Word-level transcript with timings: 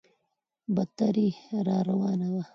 بدتري 0.75 1.27
راروانه 1.67 2.27
وه. 2.35 2.43